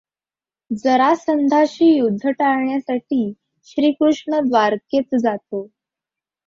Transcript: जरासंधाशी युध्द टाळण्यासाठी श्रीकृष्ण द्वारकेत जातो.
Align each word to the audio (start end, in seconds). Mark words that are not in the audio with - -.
जरासंधाशी 0.71 1.85
युध्द 1.97 2.27
टाळण्यासाठी 2.29 3.31
श्रीकृष्ण 3.67 4.39
द्वारकेत 4.47 5.15
जातो. 5.15 5.67